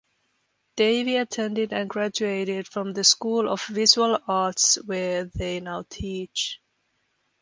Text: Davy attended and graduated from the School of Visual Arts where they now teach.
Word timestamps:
Davy 0.77 1.17
attended 1.17 1.71
and 1.73 1.87
graduated 1.87 2.67
from 2.67 2.93
the 2.93 3.03
School 3.03 3.47
of 3.47 3.63
Visual 3.67 4.17
Arts 4.27 4.79
where 4.87 5.25
they 5.25 5.59
now 5.59 5.85
teach. 5.91 6.59